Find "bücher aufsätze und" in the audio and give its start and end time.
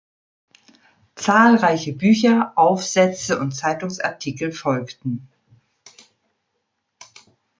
1.93-3.51